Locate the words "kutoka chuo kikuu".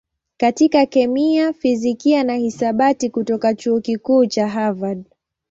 3.09-4.25